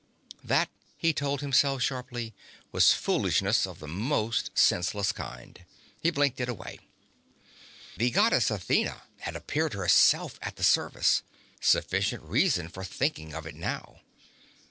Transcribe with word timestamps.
That, 0.43 0.71
he 0.97 1.13
told 1.13 1.41
himself 1.41 1.83
sharply, 1.83 2.33
was 2.71 2.91
foolishness 2.91 3.67
of 3.67 3.77
the 3.77 3.87
most 3.87 4.49
senseless 4.55 5.11
kind. 5.11 5.63
He 6.01 6.09
blinked 6.09 6.39
it 6.39 6.49
away. 6.49 6.79
The 7.97 8.09
Goddess 8.09 8.49
Athena 8.49 9.03
had 9.19 9.35
appeared 9.35 9.73
herself 9.73 10.39
at 10.41 10.55
the 10.55 10.63
service 10.63 11.21
sufficient 11.59 12.23
reason 12.23 12.67
for 12.67 12.83
thinking 12.83 13.35
of 13.35 13.45
it 13.45 13.53
now. 13.53 13.99